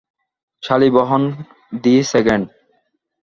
Shalivahana 0.63 1.23
the 1.83 1.95
second? 2.11 2.45